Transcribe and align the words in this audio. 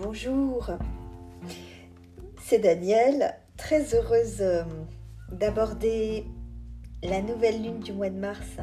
Bonjour, 0.00 0.70
c'est 2.40 2.60
Danielle, 2.60 3.34
très 3.56 3.96
heureuse 3.96 4.40
euh, 4.42 4.62
d'aborder 5.32 6.24
la 7.02 7.20
nouvelle 7.20 7.60
lune 7.60 7.80
du 7.80 7.92
mois 7.92 8.08
de 8.08 8.16
mars 8.16 8.58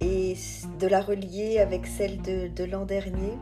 et 0.00 0.36
de 0.80 0.86
la 0.86 1.02
relier 1.02 1.58
avec 1.58 1.86
celle 1.86 2.22
de, 2.22 2.64
l'an 2.64 2.86
dernier. 2.86 3.34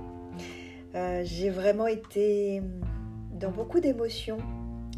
Euh, 0.96 1.22
j'ai 1.24 1.48
vraiment 1.48 1.86
été 1.86 2.60
dans 3.30 3.52
beaucoup 3.52 3.78
d'émotions 3.78 4.38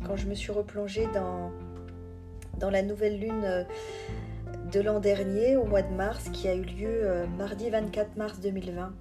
quand 0.06 0.16
je 0.16 0.26
me 0.26 0.34
suis 0.34 0.50
replongée 0.50 1.06
dans, 1.12 1.52
dans 2.58 2.70
la 2.70 2.80
nouvelle 2.80 3.20
lune 3.20 3.44
euh, 3.44 3.64
de 4.72 4.80
l'an 4.80 4.98
dernier, 4.98 5.58
au 5.58 5.66
mois 5.66 5.82
de 5.82 5.92
mars, 5.92 6.30
qui 6.30 6.48
a 6.48 6.54
eu 6.54 6.62
lieu 6.62 7.26
mardi 7.36 7.68
24 7.68 8.16
mars 8.16 8.40
2020. 8.40 8.94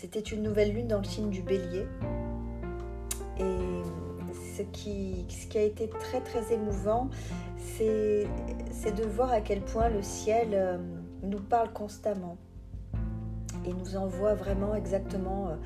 C'était 0.00 0.20
une 0.20 0.44
nouvelle 0.44 0.72
lune 0.72 0.86
dans 0.86 0.98
le 0.98 1.04
signe 1.04 1.28
du 1.28 1.42
bélier. 1.42 1.84
Et 3.36 3.82
ce 4.56 4.62
qui, 4.62 5.26
a 5.56 5.60
été 5.60 5.88
très 5.88 6.20
très 6.20 6.54
émouvant, 6.54 7.10
c'est 7.56 8.28
de 8.94 9.02
voir 9.02 9.32
à 9.32 9.40
quel 9.40 9.60
point 9.60 9.88
le 9.88 10.02
ciel 10.02 10.50
euh, 10.52 10.78
nous 11.24 11.40
parle 11.40 11.72
constamment 11.72 12.36
et 13.66 13.72
nous 13.72 13.96
envoie 13.96 14.34
vraiment 14.34 14.76
exactement 14.76 15.48
euh, 15.48 15.56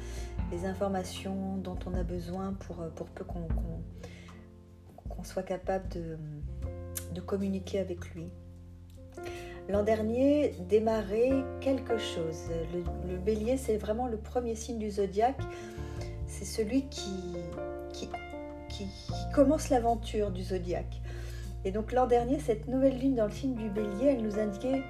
les 0.50 0.64
informations 0.64 1.58
dont 1.58 1.78
on 1.84 1.92
a 1.92 2.02
besoin 2.02 2.54
pour, 2.54 2.80
euh, 2.80 2.88
peu 3.14 3.24
qu'on 3.24 3.48
soit 5.24 5.42
capable 5.42 5.90
de 5.90 7.20
communiquer 7.20 7.80
avec 7.80 8.14
lui. 8.14 8.30
L'an 9.68 9.82
dernier 9.82 10.54
démarrait 10.68 11.44
quelque 11.60 11.96
chose. 11.98 12.50
Le, 13.08 13.16
bélier, 13.16 13.56
c'est 13.56 13.76
vraiment 13.76 14.08
le 14.08 14.16
premier 14.16 14.54
signe 14.54 14.78
du 14.78 14.90
zodiaque. 14.90 15.40
C'est 16.26 16.44
celui 16.44 16.88
qui, 16.88 17.36
qui, 17.92 18.08
qui, 18.68 18.86
commence 19.34 19.70
l'aventure 19.70 20.30
du 20.30 20.42
zodiaque. 20.42 21.00
Et 21.64 21.70
donc 21.70 21.92
l'an 21.92 22.06
dernier, 22.06 22.40
cette 22.40 22.66
nouvelle 22.66 22.98
lune 22.98 23.14
dans 23.14 23.26
le 23.26 23.30
signe 23.32 23.54
du 23.54 23.68
bélier, 23.68 24.06
elle 24.06 24.22
nous 24.22 24.38
indiquait 24.38 24.82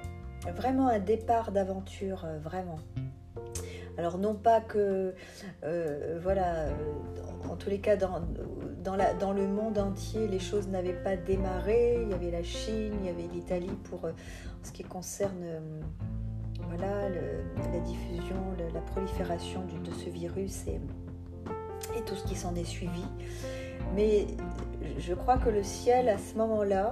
vraiment 0.55 0.87
un 0.87 0.99
départ 0.99 1.51
d'aventure, 1.51 2.25
euh, 2.25 2.39
vraiment. 2.39 2.79
Alors 3.97 4.17
non 4.17 4.33
pas 4.33 4.59
que, 4.61 5.13
euh, 5.63 6.19
voilà, 6.21 6.65
euh, 6.65 6.71
en 7.49 7.55
tous 7.55 7.69
les 7.69 7.79
cas, 7.79 7.95
dans, 7.95 8.17
le 9.33 9.47
monde 9.47 9.77
entier, 9.77 10.27
les 10.27 10.39
choses 10.39 10.67
n'avaient 10.67 10.93
pas 11.03 11.15
démarré. 11.15 11.99
Il 12.01 12.09
y 12.09 12.13
avait 12.13 12.31
la 12.31 12.43
Chine, 12.43 12.93
il 13.01 13.05
y 13.05 13.09
avait 13.09 13.27
l'Italie 13.31 13.77
pour 13.89 14.05
euh, 14.05 14.11
ce 14.63 14.71
qui 14.71 14.83
concerne 14.83 15.45
voilà, 16.67 17.09
la 17.09 17.79
diffusion, 17.81 18.35
la 18.73 18.81
prolifération 18.81 19.61
de, 19.83 19.91
ce 19.91 20.09
virus 20.09 20.65
et 20.67 22.01
tout 22.05 22.15
ce 22.15 22.23
qui 22.25 22.35
s'en 22.35 22.55
est 22.55 22.63
suivi. 22.63 23.03
Mais 23.95 24.25
je 24.97 25.13
crois 25.13 25.37
que 25.37 25.49
le 25.49 25.61
ciel, 25.61 26.09
à 26.09 26.17
ce 26.17 26.35
moment-là, 26.37 26.91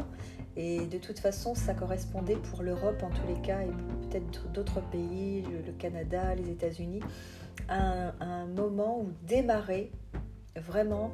et 0.56 0.86
de 0.86 0.98
toute 0.98 1.20
façon, 1.20 1.56
ça 1.56 1.74
correspondait 1.74 2.36
pour 2.36 2.64
l'Europe 2.64 3.04
en 3.04 3.10
tous 3.10 3.28
les 3.28 3.42
cas, 3.42 3.62
et 3.62 3.72
peut-être 4.10 4.52
d'autres 4.52 4.82
pays, 4.82 5.44
le 5.44 5.72
Canada, 5.74 6.36
les 6.36 6.50
États-Unis, 6.50 7.02
un, 7.70 8.14
un 8.20 8.48
moment 8.48 9.00
où 9.02 9.12
démarrait 9.24 9.92
vraiment 10.56 11.12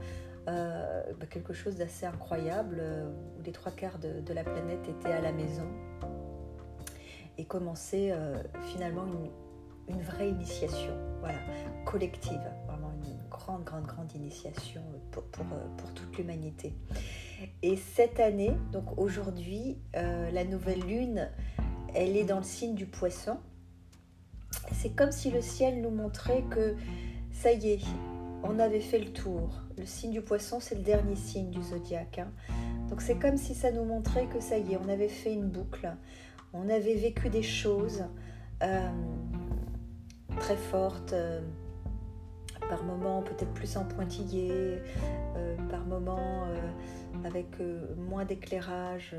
euh, 0.48 1.04
bah, 1.20 1.26
quelque 1.26 1.54
chose 1.54 1.76
d'assez 1.76 2.06
incroyable, 2.06 2.78
euh, 2.80 3.12
où 3.38 3.42
les 3.44 3.52
trois 3.52 3.72
quarts 3.72 4.00
de, 4.00 4.34
la 4.34 4.44
planète 4.44 4.88
étaient 4.88 5.12
à 5.12 5.20
la 5.20 5.34
maison, 5.34 5.68
et 7.38 7.44
commençait 7.44 8.12
euh, 8.12 8.42
finalement 8.72 9.06
une, 9.90 10.02
vraie 10.02 10.30
initiation, 10.30 10.94
voilà, 11.20 11.40
collective, 11.86 12.42
vraiment 12.68 12.94
une 12.94 13.30
grande, 13.30 13.64
grande, 13.66 13.86
grande 13.86 14.12
initiation 14.14 14.82
pour, 15.12 15.24
pour 15.24 15.94
toute 15.94 16.18
l'humanité. 16.18 16.74
Et 17.64 17.76
cette 17.76 18.20
année, 18.20 18.54
donc 18.72 18.98
aujourd'hui, 18.98 19.78
euh, 19.96 20.32
la 20.32 20.44
nouvelle 20.44 20.82
lune, 20.82 21.30
elle 21.94 22.16
est 22.16 22.24
dans 22.24 22.38
le 22.38 22.44
signe 22.44 22.76
du 22.76 22.86
poisson. 22.86 23.38
C'est 24.74 24.96
comme 24.96 25.12
si 25.12 25.32
le 25.32 25.42
ciel 25.42 25.82
nous 25.82 25.90
montrait 25.90 26.44
que 26.50 26.76
ça 27.32 27.52
y 27.52 27.72
est, 27.72 27.80
on 28.44 28.60
avait 28.60 28.80
fait 28.80 29.00
le 29.00 29.12
tour. 29.12 29.50
Le 29.78 29.86
signe 29.86 30.12
du 30.12 30.22
poisson, 30.22 30.60
c'est 30.60 30.76
le 30.76 30.82
dernier 30.82 31.16
signe 31.16 31.50
du 31.50 31.62
zodiaque. 31.62 32.20
Hein. 32.20 32.32
Donc 32.90 33.02
c'est 33.02 33.18
comme 33.18 33.38
si 33.38 33.54
ça 33.54 33.72
nous 33.72 33.84
montrait 33.84 34.28
que 34.28 34.40
ça 34.40 34.58
y 34.58 34.74
est, 34.74 34.78
on 34.78 34.90
avait 34.90 35.08
fait 35.08 35.34
une 35.34 35.50
boucle. 35.50 35.92
On 36.54 36.70
avait 36.70 36.96
vécu 36.96 37.30
des 37.30 37.44
choses 37.44 38.04
euh, 38.64 38.90
très 40.40 40.58
fortes. 40.58 41.14
Euh, 41.14 41.42
par 42.70 42.84
moments 42.84 43.22
peut-être 43.22 43.54
plus 43.54 43.78
en 43.78 43.86
par 45.70 45.86
moments 45.86 46.44
avec 47.26 47.48
euh, 47.60 47.96
moins 47.96 48.26
d'éclairage, 48.26 49.16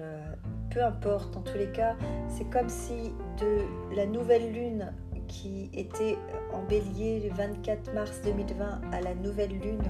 peu 0.71 0.83
importe, 0.83 1.37
en 1.37 1.43
tous 1.43 1.57
les 1.59 1.71
cas, 1.73 1.97
c'est 2.29 2.49
comme 2.51 2.69
si 2.69 3.13
de 3.41 3.95
la 3.95 4.07
nouvelle 4.07 4.53
lune 4.53 4.93
qui 5.27 5.71
était 5.75 6.17
en 6.53 6.63
bélier 6.65 7.21
le 7.21 7.35
24 7.35 7.93
mars 7.95 8.21
2020 8.25 8.81
à 8.93 9.01
la 9.01 9.15
nouvelle 9.15 9.59
lune 9.59 9.83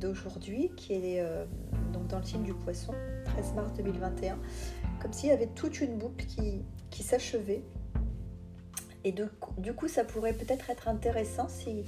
d'aujourd'hui, 0.00 0.70
qui 0.76 0.94
est 0.94 1.22
donc 1.92 2.06
dans 2.06 2.18
le 2.18 2.24
signe 2.24 2.42
du 2.42 2.54
poisson, 2.54 2.94
13 3.24 3.54
mars 3.54 3.72
2021, 3.74 4.38
comme 5.00 5.12
s'il 5.12 5.28
y 5.28 5.32
avait 5.32 5.48
toute 5.48 5.80
une 5.80 5.98
boucle 5.98 6.24
qui, 6.24 6.62
qui 6.90 7.02
s'achevait. 7.02 7.62
Et 9.04 9.12
du 9.12 9.72
coup, 9.74 9.88
ça 9.88 10.04
pourrait 10.04 10.32
peut-être 10.32 10.70
être 10.70 10.88
intéressant 10.88 11.48
si, 11.48 11.84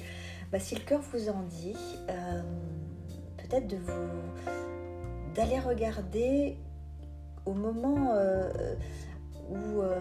bah, 0.53 0.61
si 0.61 0.75
le 0.75 0.83
cœur 0.83 1.01
vous 1.13 1.29
en 1.29 1.43
dit, 1.43 1.77
euh, 2.09 2.43
peut-être 3.39 3.67
de 3.67 3.77
vous 3.77 4.70
d'aller 5.41 5.59
regarder 5.59 6.59
au 7.47 7.55
moment 7.55 8.13
euh, 8.13 8.75
où 9.49 9.81
euh, 9.81 9.99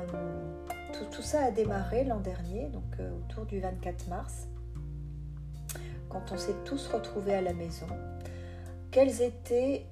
tout, 0.92 1.06
tout, 1.16 1.22
ça 1.22 1.46
a 1.46 1.52
démarré 1.52 2.04
l'an 2.04 2.20
dernier, 2.20 2.68
donc 2.68 2.98
autour 3.24 3.46
du 3.46 3.62
24 3.62 4.10
mars, 4.10 4.50
quand 6.10 6.34
on 6.34 6.38
s'est 6.38 6.56
tous 6.66 6.88
retrouvés 6.88 7.36
à 7.36 7.42
la 7.42 7.54
maison, 7.54 7.88
quelles 8.92 9.22
étaient 9.22 9.86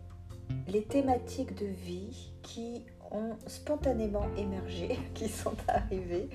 les 0.68 0.84
thématiques 0.84 1.56
de 1.58 1.66
vie 1.66 2.34
qui 2.42 2.86
ont 3.10 3.38
spontanément 3.46 4.26
émergé, 4.36 5.00
qui 5.14 5.30
sont 5.30 5.56
arrivées 5.70 6.30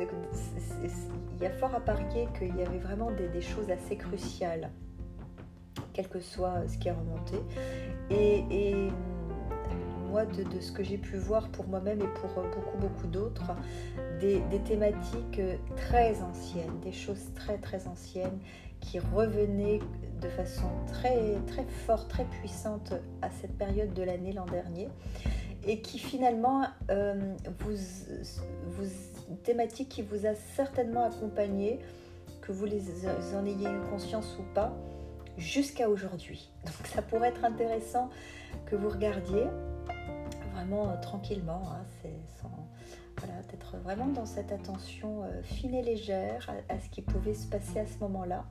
il 0.00 1.42
y 1.42 1.46
a 1.46 1.50
fort 1.50 1.74
à 1.74 1.80
parier 1.80 2.28
qu'il 2.38 2.56
y 2.56 2.62
avait 2.62 2.78
vraiment 2.78 3.10
des, 3.10 3.42
choses 3.42 3.70
assez 3.70 3.96
cruciales, 3.96 4.70
quel 5.92 6.08
que 6.08 6.20
soit 6.20 6.66
ce 6.68 6.78
qui 6.78 6.88
est 6.88 6.92
remonté. 6.92 7.36
Et, 8.10 8.88
moi, 10.10 10.24
de, 10.24 10.60
ce 10.60 10.72
que 10.72 10.82
j'ai 10.82 10.96
pu 10.96 11.18
voir 11.18 11.48
pour 11.50 11.68
moi-même 11.68 12.00
et 12.00 12.08
pour 12.20 12.30
beaucoup, 12.42 12.78
beaucoup 12.78 13.06
d'autres, 13.06 13.52
des, 14.20 14.40
thématiques 14.64 15.40
très 15.76 16.22
anciennes, 16.22 16.80
des 16.82 16.92
choses 16.92 17.32
très, 17.34 17.58
très 17.58 17.86
anciennes 17.86 18.38
qui 18.80 18.98
revenaient 18.98 19.80
de 20.22 20.28
façon 20.28 20.70
très, 20.86 21.36
très 21.46 21.64
forte, 21.86 22.08
très 22.08 22.24
puissante 22.24 22.94
à 23.20 23.30
cette 23.30 23.56
période 23.58 23.92
de 23.92 24.02
l'année 24.02 24.32
l'an 24.32 24.46
dernier 24.46 24.88
et 25.66 25.80
qui 25.80 25.98
finalement 25.98 26.64
euh, 26.90 27.36
une 29.28 29.36
thématique 29.38 29.88
qui 29.88 30.02
vous 30.02 30.26
a 30.26 30.34
certainement 30.34 31.04
accompagné, 31.04 31.78
que 32.40 32.52
vous 32.52 32.66
en 32.66 33.44
ayez 33.44 33.68
eu 33.68 33.90
conscience 33.90 34.36
ou 34.38 34.54
pas, 34.54 34.72
jusqu'à 35.38 35.88
aujourd'hui. 35.88 36.50
Donc 36.66 36.86
ça 36.86 37.02
pourrait 37.02 37.28
être 37.28 37.44
intéressant 37.44 38.10
que 38.66 38.76
vous 38.76 38.88
regardiez 38.88 39.46
vraiment 40.52 40.90
euh, 40.90 41.00
tranquillement, 41.00 41.62
hein, 41.70 41.84
sans, 42.40 42.50
voilà, 43.18 43.34
d'être 43.50 43.76
vraiment 43.78 44.08
dans 44.08 44.26
cette 44.26 44.52
attention 44.52 45.22
euh, 45.22 45.42
fine 45.42 45.74
et 45.74 45.82
légère 45.82 46.50
à, 46.68 46.78
ce 46.80 46.88
qui 46.90 47.02
pouvait 47.02 47.34
se 47.34 47.46
passer 47.46 47.80
à 47.80 47.86
ce 47.86 47.98
moment-là. 48.00 48.44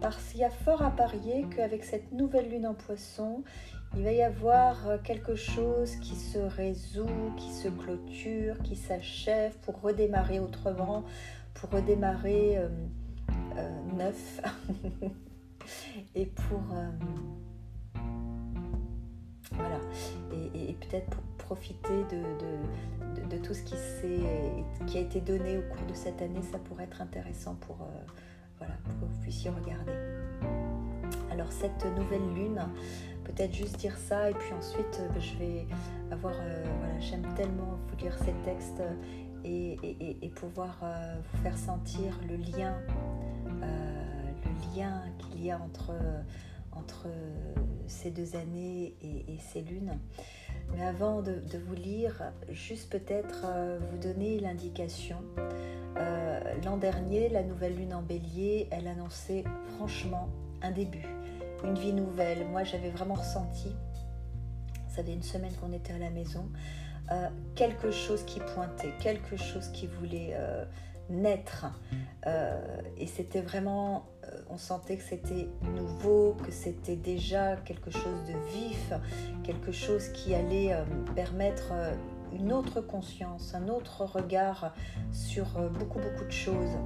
Parce 0.00 0.30
qu'il 0.30 0.40
y 0.40 0.44
a 0.44 0.50
fort 0.50 0.82
à 0.82 0.90
parier 0.90 1.46
qu'avec 1.54 1.84
cette 1.84 2.12
nouvelle 2.12 2.48
lune 2.48 2.66
en 2.66 2.74
poisson, 2.74 3.42
il 3.96 4.04
va 4.04 4.12
y 4.12 4.22
avoir 4.22 4.88
euh, 4.88 4.98
quelque 5.02 5.34
chose 5.34 5.96
qui 5.96 6.14
se 6.16 6.38
résout, 6.38 7.32
qui 7.36 7.52
se 7.52 7.68
clôture, 7.68 8.58
qui 8.62 8.76
s'achève 8.76 9.56
pour 9.58 9.80
redémarrer 9.80 10.40
autrement, 10.40 11.04
pour 11.54 11.70
redémarrer 11.70 12.58
neuf 13.94 14.40
et 16.14 16.26
pour 16.26 16.60
voilà 19.52 19.80
et, 20.54 20.74
peut-être 20.74 21.10
pour 21.10 21.22
profiter 21.38 22.04
de, 22.10 23.28
de, 23.28 23.36
tout 23.38 23.54
ce 23.54 23.62
qui, 23.62 23.74
qui 24.86 24.98
a 24.98 25.00
été 25.00 25.20
donné 25.20 25.58
au 25.58 25.62
cours 25.62 25.86
de 25.86 25.94
cette 25.94 26.22
année, 26.22 26.42
ça 26.42 26.58
pourrait 26.58 26.84
être 26.84 27.02
intéressant 27.02 27.56
pour, 27.56 27.78
voilà, 28.58 28.74
pour 28.84 28.94
que 28.94 29.04
vous 29.12 29.20
puissiez 29.22 29.50
regarder. 29.50 29.92
Alors 31.30 31.50
cette 31.52 31.84
nouvelle 31.96 32.34
lune, 32.34 32.60
peut-être 33.24 33.54
juste 33.54 33.78
dire 33.78 33.96
ça 33.96 34.30
et 34.30 34.34
puis 34.34 34.52
ensuite 34.52 35.00
euh, 35.00 35.20
je 35.20 35.36
vais 35.38 35.66
avoir, 36.10 36.34
euh, 36.40 36.64
voilà, 36.78 36.98
j'aime 36.98 37.26
tellement 37.34 37.78
vous 37.88 37.96
lire 37.96 38.16
ces 38.18 38.32
textes 38.44 38.82
et, 39.44 40.30
pouvoir 40.36 40.78
euh, 40.82 41.16
vous 41.32 41.42
faire 41.42 41.56
sentir 41.56 42.18
le 42.28 42.36
lien, 42.36 42.74
qu'il 44.70 45.44
y 45.44 45.50
a 45.50 45.58
entre, 45.58 45.92
entre 46.72 47.06
ces 47.86 48.10
deux 48.10 48.36
années 48.36 48.94
et, 49.02 49.38
ces 49.52 49.62
lunes. 49.62 49.98
Mais 50.72 50.82
avant 50.84 51.22
de, 51.22 51.42
vous 51.66 51.74
lire, 51.74 52.22
juste 52.50 52.90
peut-être 52.90 53.46
vous 53.90 53.98
donner 53.98 54.38
l'indication. 54.38 55.18
L'an 56.64 56.76
dernier, 56.76 57.28
la 57.28 57.42
nouvelle 57.42 57.76
lune 57.76 57.94
en 57.94 58.02
bélier, 58.02 58.68
elle 58.70 58.86
annonçait 58.86 59.44
franchement 59.76 60.28
un 60.62 60.70
début, 60.70 61.06
une 61.64 61.78
vie 61.78 61.92
nouvelle. 61.92 62.46
Moi, 62.46 62.64
j'avais 62.64 62.90
vraiment 62.90 63.14
ressenti, 63.14 63.74
ça 64.88 65.02
fait 65.02 65.12
une 65.12 65.22
semaine 65.22 65.52
qu'on 65.60 65.72
était 65.72 65.92
à 65.92 65.98
la 65.98 66.10
maison, 66.10 66.48
euh, 67.10 67.28
quelque 67.54 67.90
chose 67.90 68.24
qui 68.24 68.40
pointait, 68.40 68.92
quelque 69.00 69.36
chose 69.36 69.68
qui 69.68 69.86
voulait 69.86 70.32
euh, 70.34 70.64
naître. 71.08 71.66
Euh, 72.26 72.80
et 72.96 73.06
c'était 73.06 73.40
vraiment, 73.40 74.06
on 74.50 74.56
sentait 74.56 74.96
que 74.96 75.02
c'était 75.02 75.48
nouveau, 75.74 76.36
que 76.44 76.50
c'était 76.50 76.96
déjà 76.96 77.56
quelque 77.56 77.90
chose 77.90 78.24
de 78.26 78.58
vif, 78.58 78.92
quelque 79.44 79.72
chose 79.72 80.08
qui 80.08 80.34
allait 80.34 80.76
permettre 81.14 81.72
une 82.32 82.52
autre 82.52 82.80
conscience, 82.80 83.54
un 83.54 83.68
autre 83.68 84.04
regard 84.04 84.74
sur 85.12 85.46
beaucoup, 85.78 85.98
beaucoup 85.98 86.24
de 86.24 86.32
choses 86.32 86.76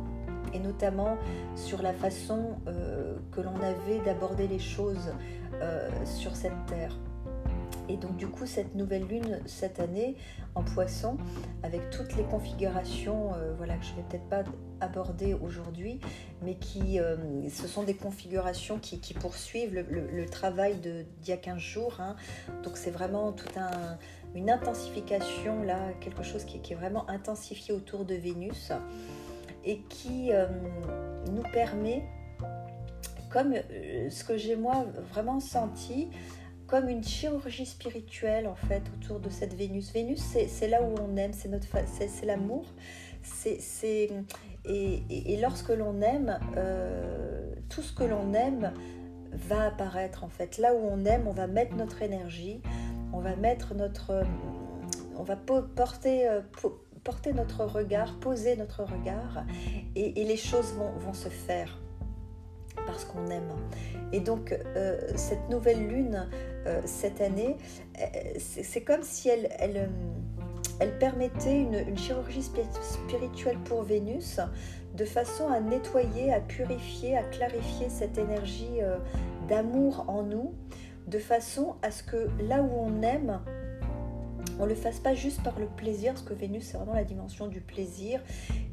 et 0.52 0.58
notamment 0.58 1.16
sur 1.56 1.82
la 1.82 1.93
façon 1.93 2.58
que 3.32 3.40
l'on 3.40 3.56
avait 3.56 4.00
d'aborder 4.05 4.46
les 4.46 4.58
choses 4.58 5.12
sur 6.05 6.37
cette 6.37 6.66
terre. 6.66 6.96
Et 7.88 7.96
donc 7.96 8.16
du 8.16 8.26
coup, 8.26 8.46
cette 8.46 8.75
nouvelle 8.75 9.06
lune 9.06 9.40
cette 9.46 9.81
année 9.81 10.16
en 10.54 10.62
poisson, 10.62 11.16
avec 11.62 11.90
toutes 11.90 12.16
les 12.16 12.25
configurations 12.25 13.34
euh, 13.34 13.54
voilà, 13.56 13.76
que 13.76 13.84
je 13.84 13.92
ne 13.92 13.96
vais 13.96 14.02
peut-être 14.08 14.28
pas 14.28 14.44
aborder 14.81 15.34
aujourd'hui, 15.34 16.00
mais 16.42 16.54
qui, 16.56 16.98
euh, 16.98 17.16
ce 17.48 17.66
sont 17.66 17.82
des 17.82 17.94
configurations 17.94 18.78
qui, 18.78 19.14
poursuivent 19.14 19.75
le, 19.75 20.26
travail 20.26 20.76
d'il 20.76 21.06
y 21.26 21.32
a 21.32 21.36
15 21.36 21.58
jours. 21.58 22.00
Hein. 22.00 22.16
Donc 22.62 22.76
c'est 22.76 22.90
vraiment 22.90 23.32
toute 23.32 23.56
un, 23.56 23.98
une 24.34 24.50
intensification, 24.50 25.62
là, 25.62 25.92
quelque 26.00 26.22
chose 26.22 26.44
qui, 26.44 26.56
est 26.56 26.76
vraiment 26.76 27.08
intensifié 27.08 27.75
autour 27.75 28.04
de 28.04 28.14
Vénus 28.14 28.72
et 29.64 29.80
qui 29.88 30.32
euh, 30.32 30.46
nous 31.32 31.42
permet, 31.52 32.04
comme 33.30 33.54
ce 34.10 34.25
que 34.25 34.37
j'ai 34.37 34.56
moi 34.56 34.87
vraiment 35.10 35.40
senti, 35.40 36.08
comme 36.66 36.88
une 36.88 37.05
chirurgie 37.05 37.66
spirituelle 37.66 38.46
en 38.46 38.55
fait 38.55 38.82
autour 38.94 39.20
de 39.20 39.28
cette 39.28 39.55
Vénus. 39.55 39.93
Vénus, 39.93 40.20
c'est 40.20 40.69
là 40.69 40.82
où 40.82 40.94
on 41.00 41.16
aime, 41.16 41.32
c'est 41.32 41.49
notre, 41.49 41.66
c'est 41.87 42.26
l'amour. 42.26 42.66
Et, 44.66 45.02
et, 45.11 45.40
lorsque 45.40 45.69
l'on 45.69 46.00
aime, 46.00 46.38
euh, 46.56 47.52
tout 47.69 47.82
ce 47.82 47.93
que 47.93 48.05
l'on 48.05 48.32
aime 48.32 48.72
va 49.32 49.66
apparaître 49.66 50.25
en 50.25 50.28
fait. 50.28 50.58
Là 50.58 50.75
où 50.75 50.88
on 50.90 51.05
aime, 51.05 51.26
on 51.26 51.32
va 51.32 51.46
mettre 51.46 51.75
notre 51.76 52.02
énergie, 52.02 52.62
on 53.12 53.20
va 53.20 53.37
mettre 53.37 53.75
notre, 53.75 54.25
on 55.16 55.22
va 55.22 55.37
porter 55.37 56.28
euh, 56.28 56.40
porter 57.05 57.34
notre 57.34 57.64
regard, 57.64 58.19
poser 58.19 58.56
notre 58.56 58.82
regard, 58.82 59.44
et, 59.94 60.12
les 60.12 60.37
choses 60.37 60.72
vont, 60.72 60.90
vont 60.99 61.12
se 61.12 61.28
faire 61.28 61.78
parce 62.87 63.05
qu'on 63.05 63.26
aime. 63.28 63.50
Et 64.12 64.20
donc, 64.20 64.52
euh, 64.52 65.00
cette 65.16 65.49
nouvelle 65.50 65.87
lune, 65.87 66.28
euh, 66.32 66.53
cette 66.84 67.20
année, 67.20 67.56
euh, 68.00 68.05
c'est 68.38 68.82
comme 68.82 69.02
si 69.02 69.28
elle, 69.28 69.49
elle, 69.58 69.90
elle 70.81 70.99
permettait 70.99 71.61
une, 71.61 71.75
une, 71.75 71.99
chirurgie 71.99 72.43
spirituelle 72.43 73.58
pour 73.64 73.82
Vénus 73.82 74.40
de 74.94 75.05
façon 75.05 75.49
à 75.49 75.61
nettoyer, 75.61 76.32
à 76.32 76.40
purifier, 76.40 77.16
à 77.16 77.22
clarifier 77.25 77.88
cette 77.88 78.16
énergie 78.16 78.78
d'amour 79.49 80.05
en 80.06 80.22
nous, 80.22 80.55
de 81.08 81.19
façon 81.19 81.75
à 81.82 81.90
ce 81.90 82.02
que 82.05 82.28
là 82.49 82.62
où 82.62 82.70
on 82.72 83.02
aime, 83.02 83.40
on 84.58 84.66
le 84.66 84.74
fasse 84.74 85.00
pas 85.00 85.14
juste 85.14 85.42
par 85.42 85.58
le 85.58 85.66
plaisir, 85.66 86.12
parce 86.12 86.24
que 86.24 86.34
Vénus 86.34 86.64
c'est 86.64 86.76
vraiment 86.76 86.94
la 86.94 87.04
dimension 87.04 87.48
du 87.48 87.60
plaisir. 87.60 88.20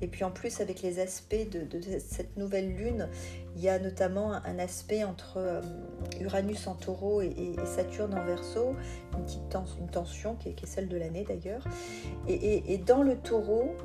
Et 0.01 0.07
puis 0.07 0.23
en 0.23 0.31
plus 0.31 0.61
avec 0.61 0.81
les 0.81 0.99
aspects 0.99 1.49
de, 1.51 1.67
cette 1.99 2.37
nouvelle 2.37 2.75
lune, 2.75 3.07
il 3.55 3.61
y 3.61 3.69
a 3.69 3.79
notamment 3.79 4.33
un 4.33 4.59
aspect 4.59 5.03
entre 5.03 5.37
euh, 5.37 5.61
Uranus 6.19 6.67
en 6.67 6.75
taureau 6.75 7.21
et, 7.21 7.55
Saturne 7.65 8.13
en 8.13 8.23
verso, 8.25 8.75
une 9.17 9.25
petite 9.25 9.55
une 9.79 9.89
tension 9.89 10.35
qui 10.35 10.49
est, 10.49 10.65
celle 10.65 10.87
de 10.87 10.97
l'année 10.97 11.25
d'ailleurs. 11.27 11.65
Et, 12.27 12.77
dans 12.77 13.03
le 13.03 13.17
taureau, 13.17 13.75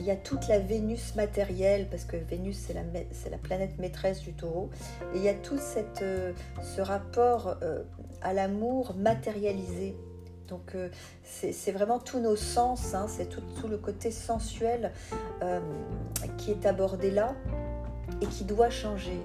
il 0.00 0.06
y 0.06 0.10
a 0.10 0.16
toute 0.16 0.48
la 0.48 0.58
Vénus 0.58 1.14
matérielle, 1.16 1.88
parce 1.90 2.04
que 2.04 2.16
Vénus, 2.16 2.56
c'est 2.56 2.74
la, 2.74 2.82
la, 3.30 3.38
planète 3.38 3.78
maîtresse 3.78 4.20
du 4.20 4.32
taureau. 4.32 4.70
Et 5.14 5.18
il 5.18 5.22
y 5.22 5.28
a 5.28 5.34
tout 5.34 5.58
cette, 5.58 6.02
euh, 6.02 6.32
ce 6.62 6.80
rapport 6.80 7.56
euh, 7.62 7.82
à 8.22 8.32
l'amour 8.32 8.94
matérialisé. 8.96 9.96
Donc 10.48 10.74
euh, 10.74 10.88
c'est 11.22 11.72
vraiment 11.72 11.98
tous 11.98 12.20
nos 12.20 12.36
sens, 12.36 12.94
hein, 12.94 13.06
c'est 13.08 13.28
tout, 13.28 13.68
le 13.68 13.76
côté 13.76 14.10
sensuel 14.10 14.92
euh, 15.42 15.60
qui 16.38 16.50
est 16.50 16.66
abordé 16.66 17.10
là 17.10 17.34
et 18.20 18.26
qui 18.26 18.44
doit 18.44 18.70
changer. 18.70 19.20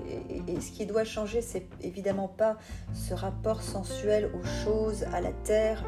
Et, 0.47 0.59
ce 0.59 0.71
qui 0.71 0.85
doit 0.85 1.05
changer, 1.05 1.41
c'est 1.41 1.65
évidemment 1.81 2.27
pas 2.27 2.57
ce 2.93 3.13
rapport 3.13 3.61
sensuel 3.61 4.29
aux 4.35 4.43
choses, 4.63 5.03
à 5.13 5.21
la 5.21 5.31
terre, 5.31 5.83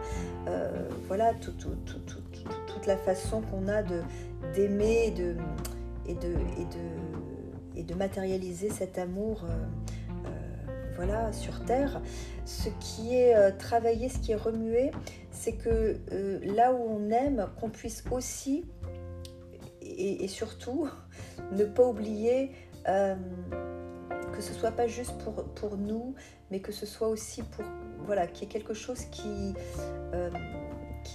euh, 0.48 0.90
voilà, 1.08 1.34
toute 1.34 2.88
la 2.88 2.98
façon 2.98 3.42
qu'on 3.42 3.68
a 3.68 3.84
d'aimer 4.54 5.12
de, 5.12 5.36
et, 6.08 6.16
de, 6.16 6.34
et, 6.58 6.66
de, 6.66 7.80
et 7.80 7.84
de 7.84 7.94
matérialiser 7.94 8.70
cet 8.70 8.98
amour 8.98 9.44
voilà, 10.96 11.32
sur 11.34 11.64
Terre. 11.66 12.02
Ce 12.46 12.70
qui 12.80 13.16
est 13.16 13.36
euh, 13.36 13.52
travaillé, 13.58 14.10
ce 14.10 14.20
qui 14.20 14.32
est 14.32 14.38
remué, 14.38 14.92
c'est 15.32 15.54
que 15.54 15.98
euh, 16.12 16.40
là 16.44 16.74
où 16.74 16.78
on 16.78 17.10
aime, 17.12 17.48
qu'on 17.60 17.70
puisse 17.70 18.04
aussi 18.12 18.66
et, 19.82 20.28
surtout 20.28 20.90
ne 21.52 21.64
pas 21.66 21.86
oublier 21.86 22.52
euh, 22.88 23.16
que 24.34 24.42
ce 24.42 24.54
soit 24.54 24.72
pas 24.72 24.88
juste 24.88 25.14
pour, 25.56 25.78
nous, 25.78 26.16
mais 26.52 26.60
que 26.60 26.72
ce 26.72 26.86
soit 26.86 27.08
aussi 27.08 27.44
pour 27.44 27.66
voilà, 28.06 28.28
qu'il 28.28 28.48
y 28.48 28.50
ait 28.50 28.54
quelque 28.54 28.74
chose 28.74 29.06
qui 29.06 29.56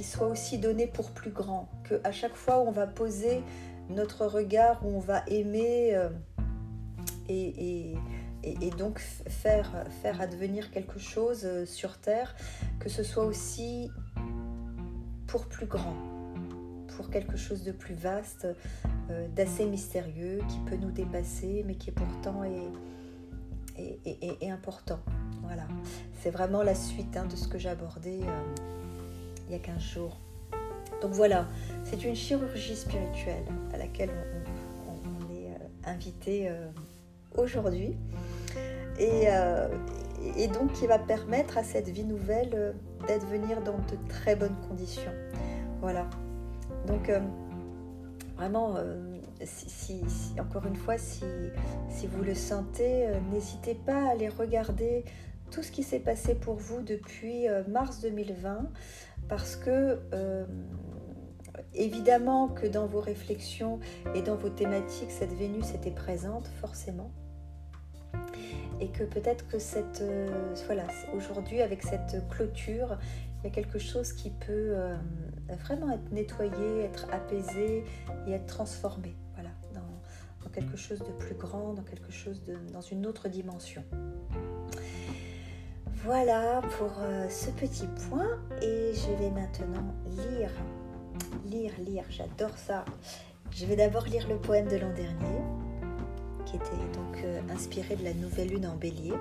soit 0.02 0.26
aussi 0.26 0.58
donné 0.58 0.86
pour 0.86 1.10
plus 1.10 1.30
grand, 1.30 1.68
que 1.84 2.00
à 2.04 2.10
chaque 2.10 2.34
fois 2.34 2.60
où 2.60 2.68
on 2.68 2.72
va 2.72 2.86
poser 2.86 3.42
notre 3.88 4.26
regard, 4.26 4.84
où 4.84 4.88
on 4.88 4.98
va 4.98 5.22
aimer 5.28 5.94
et, 7.28 7.94
donc 8.78 8.98
faire, 8.98 9.70
faire 10.02 10.20
advenir 10.20 10.70
quelque 10.70 10.98
chose 10.98 11.42
euh, 11.44 11.66
sur 11.66 11.98
Terre, 11.98 12.34
que 12.78 12.88
ce 12.88 13.02
soit 13.02 13.24
aussi 13.24 13.90
pour 15.26 15.46
plus 15.46 15.66
grand, 15.66 15.96
pour 16.96 17.10
quelque 17.10 17.36
chose 17.36 17.62
de 17.62 17.72
plus 17.72 17.94
vaste, 17.94 18.48
euh, 19.10 19.28
d'assez 19.28 19.66
mystérieux, 19.66 20.40
qui 20.48 20.58
peut 20.60 20.76
nous 20.76 20.90
dépasser, 20.90 21.62
mais 21.66 21.74
qui 21.74 21.90
pourtant 21.90 22.42
est, 22.44 23.98
est, 24.04 24.50
important. 24.50 25.00
Voilà, 25.42 25.66
c'est 26.20 26.30
vraiment 26.30 26.62
la 26.62 26.74
suite 26.74 27.16
hein, 27.16 27.26
de 27.26 27.36
ce 27.36 27.48
que 27.48 27.58
j'ai 27.58 27.68
abordé 27.68 28.20
euh, 28.22 28.62
il 29.48 29.52
y 29.52 29.54
a 29.54 29.58
15 29.58 29.80
jours. 29.80 30.18
Donc 31.00 31.12
voilà, 31.12 31.48
c'est 31.84 32.04
une 32.04 32.14
chirurgie 32.14 32.76
spirituelle 32.76 33.44
à 33.72 33.78
laquelle 33.78 34.10
on, 34.88 35.34
est 35.34 35.88
invité 35.88 36.50
aujourd'hui. 37.36 37.96
Euh, 39.00 39.68
et, 40.36 40.48
donc 40.48 40.72
qui 40.72 40.86
va 40.86 40.98
permettre 40.98 41.56
à 41.56 41.64
cette 41.64 41.88
vie 41.88 42.04
nouvelle 42.04 42.50
euh, 42.54 42.72
d'advenir 43.08 43.62
dans 43.62 43.78
de 43.78 43.96
très 44.08 44.36
bonnes 44.36 44.56
conditions. 44.68 45.12
Voilà. 45.80 46.08
Donc 46.86 47.08
euh, 47.08 47.20
vraiment, 48.36 48.76
si, 49.44 50.02
encore 50.38 50.66
une 50.66 50.76
fois, 50.76 50.98
si, 50.98 51.24
si 51.88 52.06
vous 52.06 52.22
le 52.22 52.34
sentez, 52.34 53.06
n'hésitez 53.32 53.74
pas 53.74 54.08
à 54.08 54.10
aller 54.10 54.28
regarder 54.28 55.04
tout 55.50 55.62
ce 55.62 55.70
qui 55.70 55.82
s'est 55.82 56.00
passé 56.00 56.34
pour 56.34 56.54
vous 56.54 56.80
depuis 56.80 57.46
mars 57.68 58.00
2020, 58.00 58.70
parce 59.28 59.56
que 59.56 59.98
évidemment 61.74 62.48
que 62.48 62.66
dans 62.66 62.86
vos 62.86 63.00
réflexions 63.00 63.80
et 64.14 64.22
dans 64.22 64.36
vos 64.36 64.50
thématiques, 64.50 65.10
cette 65.10 65.32
Vénus 65.32 65.74
était 65.74 65.90
présente, 65.90 66.48
forcément 66.60 67.10
et 68.80 68.88
que 68.88 69.04
peut-être 69.04 69.46
que 69.48 69.58
cette 69.58 70.00
euh, 70.00 70.54
voilà 70.66 70.84
aujourd'hui 71.14 71.60
avec 71.60 71.82
cette 71.82 72.26
clôture 72.30 72.98
il 73.38 73.44
y 73.44 73.46
a 73.46 73.50
quelque 73.50 73.78
chose 73.78 74.12
qui 74.12 74.30
peut 74.30 74.46
euh, 74.48 74.96
vraiment 75.64 75.90
être 75.90 76.10
nettoyé, 76.12 76.80
être 76.84 77.06
apaisé 77.12 77.84
et 78.26 78.32
être 78.32 78.46
transformé 78.46 79.14
voilà 79.34 79.50
dans, 79.74 80.50
quelque 80.50 80.76
chose 80.76 80.98
de 80.98 81.12
plus 81.24 81.36
grand, 81.36 81.74
dans 81.74 81.84
quelque 81.84 82.10
chose 82.10 82.42
de 82.42 82.56
dans 82.72 82.80
une 82.80 83.06
autre 83.06 83.28
dimension. 83.28 83.84
Voilà 86.02 86.60
pour 86.76 86.90
euh, 86.98 87.28
ce 87.28 87.50
petit 87.50 87.86
point 88.08 88.40
et 88.60 88.92
je 88.94 89.22
vais 89.22 89.30
maintenant 89.30 89.94
lire 90.06 90.50
lire 91.50 91.72
lire, 91.84 92.04
j'adore 92.10 92.56
ça. 92.56 92.84
Je 93.50 93.66
vais 93.66 93.76
d'abord 93.76 94.04
lire 94.04 94.28
le 94.28 94.36
poème 94.36 94.68
de 94.68 94.76
l'an 94.76 94.92
dernier 94.92 95.40
qui 96.46 96.56
était 96.56 96.70
donc 96.94 97.18
euh, 97.24 97.40
inspiré 97.50 97.96
de 97.96 98.04
la 98.04 98.14
nouvelle 98.14 98.48
lune 98.48 98.66
en 98.66 98.76
bélier 98.76 99.12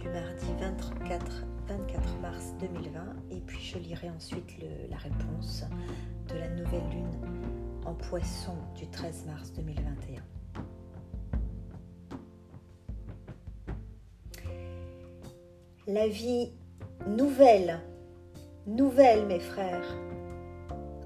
du 0.00 0.08
mardi 0.08 0.46
24, 0.60 1.44
24 1.68 2.20
mars 2.20 2.54
2020 2.60 3.00
et 3.30 3.40
puis 3.40 3.60
je 3.60 3.78
lirai 3.78 4.08
ensuite 4.10 4.50
la 4.88 4.96
réponse 4.96 5.64
de 6.28 6.38
la 6.38 6.48
nouvelle 6.48 6.88
lune 6.90 7.10
en 7.84 7.94
poisson 7.94 8.54
du 8.74 8.88
13 8.88 9.26
mars 9.26 9.52
2021. 9.52 10.22
La 15.86 16.08
vie 16.08 16.52
nouvelle, 17.06 17.80
nouvelle 18.66 19.26
mes 19.26 19.40
frères, 19.40 19.96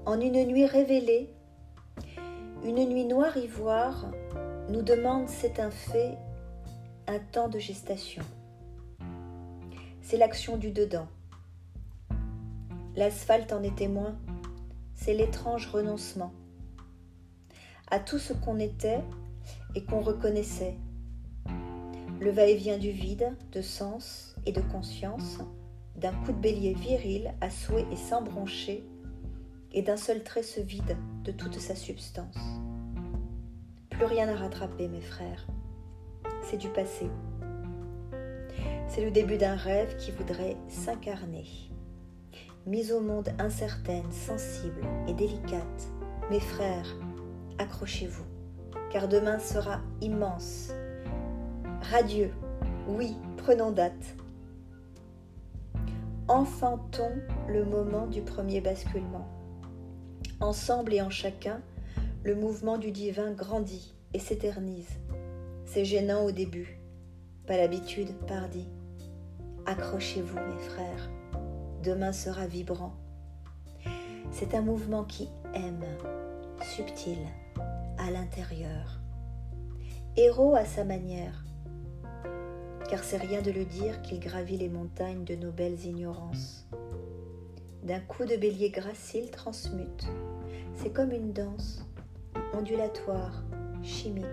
en 0.05 0.19
une 0.19 0.45
nuit 0.45 0.65
révélée, 0.65 1.33
une 2.63 2.85
nuit 2.87 3.05
noire 3.05 3.37
ivoire 3.37 4.11
nous 4.69 4.81
demande, 4.81 5.29
c'est 5.29 5.59
un 5.59 5.71
fait, 5.71 6.17
un 7.07 7.19
temps 7.19 7.47
de 7.47 7.59
gestation. 7.59 8.23
C'est 10.01 10.17
l'action 10.17 10.57
du 10.57 10.71
dedans. 10.71 11.07
L'asphalte 12.95 13.53
en 13.53 13.63
est 13.63 13.75
témoin, 13.75 14.15
c'est 14.93 15.13
l'étrange 15.13 15.67
renoncement 15.67 16.33
à 17.89 17.99
tout 17.99 18.19
ce 18.19 18.33
qu'on 18.33 18.59
était 18.59 19.01
et 19.75 19.83
qu'on 19.85 20.01
reconnaissait. 20.01 20.75
Le 22.19 22.31
va-et-vient 22.31 22.77
du 22.77 22.91
vide, 22.91 23.35
de 23.51 23.61
sens 23.61 24.35
et 24.45 24.51
de 24.51 24.61
conscience, 24.61 25.39
d'un 25.95 26.11
coup 26.11 26.31
de 26.31 26.39
bélier 26.39 26.73
viril 26.73 27.33
à 27.41 27.49
souhait 27.49 27.85
et 27.91 27.95
sans 27.95 28.21
broncher, 28.21 28.83
et 29.73 29.81
d'un 29.81 29.97
seul 29.97 30.23
trait 30.23 30.43
se 30.43 30.59
vide 30.59 30.95
de 31.23 31.31
toute 31.31 31.59
sa 31.59 31.75
substance. 31.75 32.37
Plus 33.89 34.05
rien 34.05 34.29
à 34.29 34.35
rattraper, 34.35 34.87
mes 34.87 35.01
frères. 35.01 35.47
C'est 36.43 36.57
du 36.57 36.69
passé. 36.69 37.09
C'est 38.87 39.03
le 39.03 39.11
début 39.11 39.37
d'un 39.37 39.55
rêve 39.55 39.97
qui 39.97 40.11
voudrait 40.11 40.57
s'incarner. 40.67 41.45
Mise 42.65 42.91
au 42.91 43.01
monde 43.01 43.29
incertaine, 43.39 44.11
sensible 44.11 44.81
et 45.07 45.13
délicate, 45.13 45.89
mes 46.29 46.39
frères, 46.39 46.95
accrochez-vous, 47.57 48.25
car 48.91 49.07
demain 49.07 49.39
sera 49.39 49.81
immense. 50.01 50.71
Radieux, 51.91 52.31
oui, 52.87 53.15
prenons 53.37 53.71
date. 53.71 54.15
Enfantons 56.27 57.21
le 57.49 57.65
moment 57.65 58.07
du 58.07 58.21
premier 58.21 58.61
basculement. 58.61 59.27
Ensemble 60.43 60.93
et 60.93 61.01
en 61.01 61.09
chacun, 61.09 61.61
le 62.25 62.35
mouvement 62.35 62.77
du 62.77 62.91
divin 62.91 63.31
grandit 63.31 63.93
et 64.13 64.19
s'éternise. 64.19 64.89
C'est 65.63 65.85
gênant 65.85 66.25
au 66.25 66.31
début, 66.31 66.81
pas 67.47 67.55
l'habitude, 67.55 68.09
pardi. 68.27 68.67
Accrochez-vous, 69.65 70.35
mes 70.35 70.59
frères, 70.59 71.09
demain 71.81 72.11
sera 72.11 72.45
vibrant. 72.45 72.91
C'est 74.31 74.53
un 74.53 74.61
mouvement 74.61 75.05
qui 75.05 75.29
aime, 75.53 75.85
subtil, 76.75 77.19
à 77.97 78.11
l'intérieur. 78.11 78.99
Héros 80.17 80.55
à 80.55 80.65
sa 80.65 80.83
manière, 80.83 81.45
car 82.89 83.01
c'est 83.05 83.15
rien 83.15 83.41
de 83.41 83.51
le 83.51 83.63
dire 83.63 84.01
qu'il 84.01 84.19
gravit 84.19 84.57
les 84.57 84.67
montagnes 84.67 85.23
de 85.23 85.35
nos 85.35 85.51
belles 85.51 85.85
ignorances. 85.85 86.67
D'un 87.83 88.01
coup 88.01 88.25
de 88.25 88.35
bélier 88.35 88.71
gracile 88.71 89.31
transmute, 89.31 90.05
c'est 90.75 90.91
comme 90.93 91.11
une 91.11 91.33
danse, 91.33 91.85
ondulatoire, 92.53 93.43
chimique, 93.81 94.25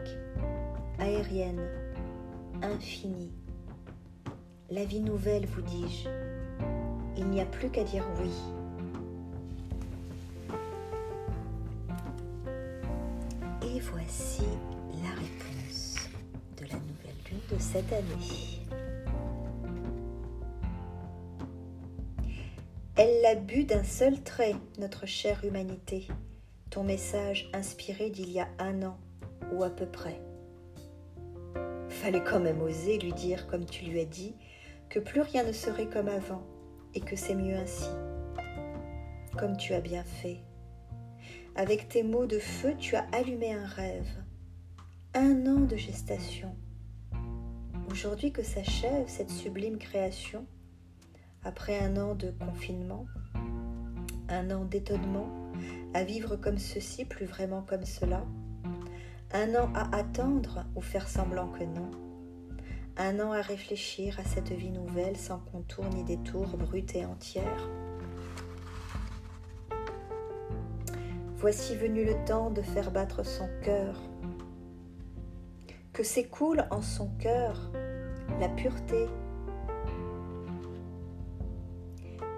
aérienne, 0.98 1.60
infinie. 2.62 3.32
La 4.70 4.84
vie 4.84 5.00
nouvelle, 5.00 5.46
vous 5.46 5.62
dis-je, 5.62 6.08
il 7.16 7.26
n'y 7.26 7.40
a 7.40 7.46
plus 7.46 7.70
qu'à 7.70 7.84
dire 7.84 8.04
oui. 8.20 8.30
Et 13.62 13.80
voici 13.80 14.42
la 15.02 15.10
réponse 15.10 16.08
de 16.56 16.64
la 16.66 16.74
nouvelle 16.74 17.16
lune 17.30 17.40
de 17.50 17.58
cette 17.58 17.92
année. 17.92 18.60
Elle 22.96 23.22
l'a 23.22 23.34
bu 23.34 23.64
d'un 23.64 23.82
seul 23.82 24.20
trait, 24.22 24.54
notre 24.78 25.06
chère 25.06 25.44
humanité, 25.44 26.06
ton 26.70 26.84
message 26.84 27.50
inspiré 27.52 28.10
d'il 28.10 28.30
y 28.30 28.38
a 28.38 28.48
un 28.60 28.82
an, 28.84 28.96
ou 29.52 29.64
à 29.64 29.70
peu 29.70 29.86
près. 29.86 30.20
Fallait 31.88 32.22
quand 32.22 32.38
même 32.38 32.62
oser 32.62 32.98
lui 32.98 33.12
dire, 33.12 33.48
comme 33.48 33.64
tu 33.66 33.84
lui 33.84 33.98
as 34.00 34.04
dit, 34.04 34.36
que 34.88 35.00
plus 35.00 35.20
rien 35.20 35.42
ne 35.42 35.52
serait 35.52 35.88
comme 35.88 36.08
avant, 36.08 36.42
et 36.94 37.00
que 37.00 37.16
c'est 37.16 37.34
mieux 37.34 37.56
ainsi. 37.56 37.90
Comme 39.36 39.56
tu 39.56 39.74
as 39.74 39.80
bien 39.80 40.04
fait. 40.04 40.38
Avec 41.56 41.88
tes 41.88 42.04
mots 42.04 42.26
de 42.26 42.38
feu, 42.38 42.74
tu 42.78 42.94
as 42.94 43.06
allumé 43.12 43.52
un 43.52 43.66
rêve. 43.66 44.08
Un 45.14 45.46
an 45.46 45.60
de 45.60 45.76
gestation. 45.76 46.54
Aujourd'hui 47.90 48.30
que 48.30 48.44
s'achève 48.44 49.08
cette 49.08 49.30
sublime 49.30 49.78
création, 49.78 50.46
après 51.42 51.80
un 51.80 51.96
an 51.96 52.14
de 52.14 52.30
confinement, 52.30 53.06
un 54.28 54.50
an 54.52 54.64
d'étonnement, 54.64 55.39
à 55.94 56.04
vivre 56.04 56.36
comme 56.36 56.58
ceci, 56.58 57.04
plus 57.04 57.26
vraiment 57.26 57.62
comme 57.62 57.84
cela, 57.84 58.24
un 59.32 59.54
an 59.54 59.70
à 59.74 59.96
attendre 59.96 60.64
ou 60.74 60.80
faire 60.80 61.08
semblant 61.08 61.48
que 61.48 61.64
non, 61.64 61.90
un 62.96 63.20
an 63.20 63.32
à 63.32 63.40
réfléchir 63.40 64.18
à 64.18 64.24
cette 64.24 64.52
vie 64.52 64.70
nouvelle 64.70 65.16
sans 65.16 65.38
contour 65.38 65.84
ni 65.94 66.04
détour, 66.04 66.56
brute 66.56 66.94
et 66.96 67.04
entière, 67.04 67.68
Voici 71.40 71.74
venu 71.74 72.04
le 72.04 72.22
temps 72.26 72.50
de 72.50 72.60
faire 72.60 72.90
battre 72.90 73.24
son 73.24 73.48
cœur. 73.62 73.98
Que 75.94 76.02
s'écoule 76.02 76.66
en 76.70 76.82
son 76.82 77.08
cœur 77.18 77.70
la 78.38 78.50
pureté 78.50 79.06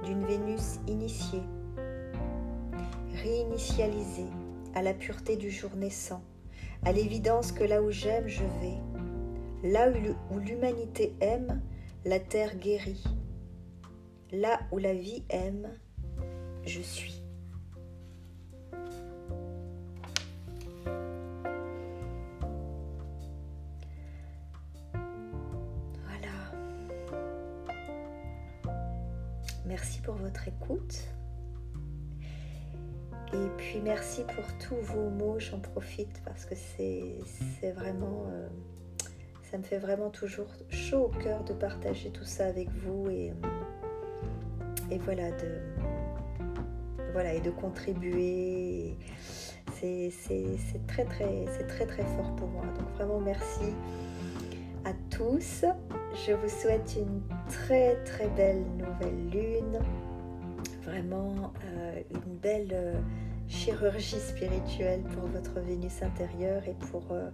d'une 0.05 0.25
Vénus 0.25 0.79
initiée, 0.87 1.43
réinitialisée 3.23 4.31
à 4.75 4.83
la 4.83 4.95
pureté 4.95 5.37
du 5.37 5.51
jour 5.51 5.71
naissant, 5.77 6.23
à 6.85 6.93
l'évidence 6.93 7.53
que 7.53 7.65
là 7.65 7.83
où 7.83 7.91
j'aime, 7.91 8.27
je 8.27 8.45
vais. 8.61 9.71
Là 9.71 9.89
où 10.31 10.39
l'humanité 10.39 11.15
aime, 11.21 11.61
la 12.05 12.19
terre 12.19 12.57
guérit. 12.57 13.05
Là 14.33 14.61
où 14.73 14.79
la 14.79 14.95
vie 14.95 15.25
aime, 15.29 15.69
je 16.65 16.81
suis. 16.81 17.23
Merci 29.65 30.01
pour 30.01 30.17
votre 30.17 30.49
écoute. 30.49 31.09
Et 33.35 33.49
puis 33.57 33.81
merci 33.81 34.25
pour 34.25 34.45
tous 34.59 34.77
vos 34.93 35.09
mots, 35.09 35.39
j'en 35.39 35.59
profite 35.59 36.23
parce 36.25 36.45
que 36.45 36.55
c'est 36.55 37.73
vraiment, 37.73 38.27
euh, 38.31 38.49
ça 39.51 39.57
me 39.57 39.63
fait 39.63 39.79
vraiment 39.79 40.11
toujours 40.11 40.49
chaud 40.69 41.05
au 41.07 41.19
cœur 41.19 41.43
de 41.45 41.55
partager 41.55 42.11
tout 42.11 42.25
ça 42.25 42.47
avec 42.47 42.69
vous 42.71 43.09
et, 43.09 43.33
voilà, 44.99 45.31
de, 45.31 45.61
voilà, 47.13 47.33
et 47.33 47.41
de 47.41 47.51
contribuer. 47.51 48.97
C'est 49.81 50.13
très 50.87 51.05
très, 51.05 51.47
c'est 51.57 51.67
très 51.67 51.87
très 51.87 52.05
fort 52.05 52.37
pour 52.37 52.49
moi. 52.49 52.65
Donc 52.79 52.89
vraiment 52.97 53.19
merci 53.19 53.73
à 54.85 54.93
tous. 55.11 55.65
Je 56.27 56.33
vous 56.33 56.49
souhaite 56.49 56.97
une 56.97 57.23
très 57.49 57.97
très 58.05 58.29
belle 58.29 58.63
nouvelle 58.77 59.31
lune. 59.31 59.81
Vraiment 60.85 61.53
euh, 61.65 62.01
une 62.11 62.37
belle 62.37 62.71
euh, 62.73 62.95
chirurgie 63.49 64.19
spirituelle 64.19 65.03
pour 65.15 65.29
votre 65.29 65.61
Vénus 65.61 66.03
intérieure 66.03 66.63
et 66.67 66.75
pour, 66.91 67.05
euh, 67.13 67.31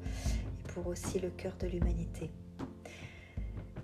et 0.60 0.72
pour 0.72 0.86
aussi 0.86 1.18
le 1.18 1.30
cœur 1.30 1.52
de 1.58 1.66
l'humanité. 1.66 2.30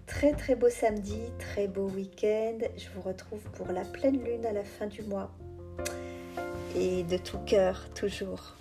Très 0.07 0.33
très 0.33 0.55
beau 0.55 0.69
samedi, 0.69 1.19
très 1.39 1.67
beau 1.67 1.89
week-end. 1.89 2.59
Je 2.77 2.89
vous 2.95 3.01
retrouve 3.01 3.43
pour 3.53 3.69
la 3.69 3.85
pleine 3.85 4.23
lune 4.23 4.45
à 4.45 4.53
la 4.53 4.65
fin 4.65 4.87
du 4.87 5.03
mois. 5.03 5.31
Et 6.77 7.03
de 7.05 7.17
tout 7.17 7.39
cœur, 7.47 7.89
toujours. 7.95 8.57